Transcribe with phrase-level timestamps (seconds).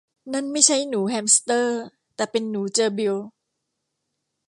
[0.33, 1.81] นั่นไม่ใช่หนูแฮมสเตอร์
[2.15, 3.15] แต่เป็นหนูเจอร์บิล